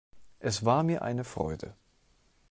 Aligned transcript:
Es 0.39 0.65
war 0.65 0.81
mir 0.81 1.03
eine 1.03 1.23
Freude. 1.23 1.75